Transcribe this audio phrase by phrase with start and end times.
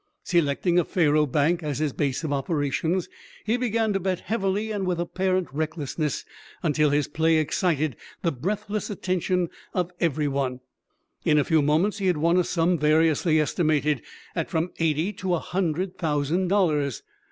[0.23, 3.07] Selecting a faro bank as his base of operations,
[3.45, 6.25] he began to bet heavily and with apparent recklessness,
[6.63, 10.59] until his play excited the breathless attention of every one.
[11.23, 14.01] In a few moments he had won a sum variously estimated
[14.35, 17.03] at from eighty to a hundred thousand dollars.